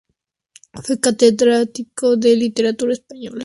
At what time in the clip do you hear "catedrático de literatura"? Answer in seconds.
0.99-2.93